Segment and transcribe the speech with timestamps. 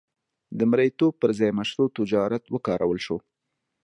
[0.57, 3.17] د مریتوب پر ځای مشروع تجارت وکارول شو.